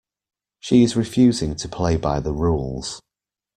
[0.59, 3.03] She is refusing to play by the rules.